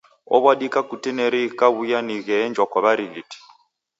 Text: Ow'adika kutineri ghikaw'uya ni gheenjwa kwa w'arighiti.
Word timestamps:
Ow'adika 0.35 0.79
kutineri 0.89 1.41
ghikaw'uya 1.49 1.99
ni 2.05 2.15
gheenjwa 2.25 2.65
kwa 2.71 2.79
w'arighiti. 2.83 3.37